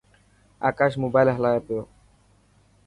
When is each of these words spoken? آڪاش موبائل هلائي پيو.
آڪاش 0.69 0.93
موبائل 1.03 1.27
هلائي 1.35 1.59
پيو. 1.65 1.81